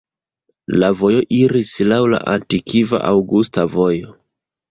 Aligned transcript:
La 0.83 0.87
vojo 1.01 1.19
iris 1.39 1.73
laŭ 1.91 1.99
la 2.13 2.21
antikva 2.35 3.03
Aŭgusta 3.11 3.67
Vojo. 3.77 4.17